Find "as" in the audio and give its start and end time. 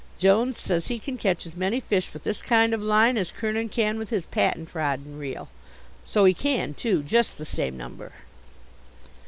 1.45-1.55, 3.19-3.31